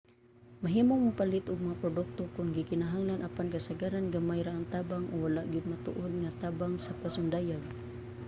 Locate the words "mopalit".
1.07-1.45